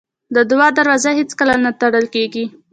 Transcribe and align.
د 0.35 0.37
دعا 0.49 0.67
دروازه 0.77 1.11
هېڅکله 1.19 1.53
نه 1.63 1.71
تړل 1.81 2.05
کېږي. 2.15 2.45